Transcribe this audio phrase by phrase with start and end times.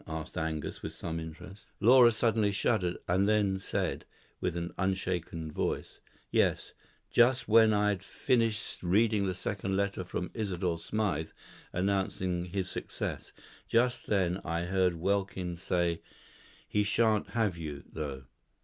[0.07, 1.67] asked Angus, with some interest.
[1.79, 4.03] Laura suddenly shuddered, and then said,
[4.39, 5.99] with an unshaken voice,
[6.31, 6.73] "Yes.
[7.11, 11.29] Just when I had finished reading the second letter from Isidore Smythe
[11.71, 13.31] announcing his success.
[13.67, 16.01] Just then, I heard Welkin say,
[16.67, 18.23] 'He shan't have you, though.